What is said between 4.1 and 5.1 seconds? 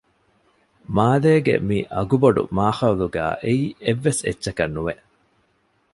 އެއްޗަކަށް ނުވެ